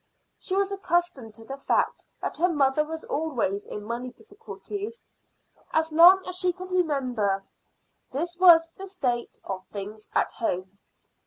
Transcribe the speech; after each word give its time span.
She 0.39 0.55
was 0.55 0.71
accustomed 0.71 1.35
to 1.35 1.45
the 1.45 1.57
fact 1.57 2.07
that 2.23 2.37
her 2.37 2.49
mother 2.49 2.83
was 2.83 3.03
always 3.03 3.67
in 3.67 3.83
money 3.83 4.09
difficulties. 4.09 5.03
As 5.73 5.91
long 5.93 6.25
as 6.27 6.35
she 6.37 6.51
could 6.53 6.71
remember, 6.71 7.43
this 8.11 8.35
was 8.37 8.67
the 8.75 8.87
state 8.87 9.37
of 9.43 9.63
things 9.67 10.09
at 10.15 10.31
home. 10.31 10.79